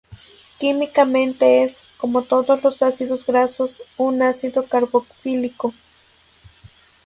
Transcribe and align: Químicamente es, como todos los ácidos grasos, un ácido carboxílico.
Químicamente 0.57 1.61
es, 1.61 1.93
como 1.99 2.23
todos 2.23 2.63
los 2.63 2.81
ácidos 2.81 3.27
grasos, 3.27 3.83
un 3.97 4.23
ácido 4.23 4.65
carboxílico. 4.65 5.75